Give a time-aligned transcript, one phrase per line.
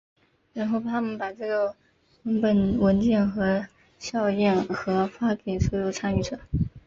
[0.53, 1.75] 然后他们把这个
[2.23, 3.67] 文本文件和
[3.99, 6.39] 校验和发给所有参与者。